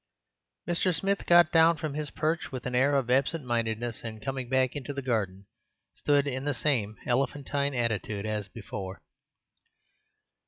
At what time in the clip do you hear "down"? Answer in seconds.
1.51-1.77